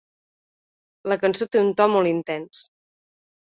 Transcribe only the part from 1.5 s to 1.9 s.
té un to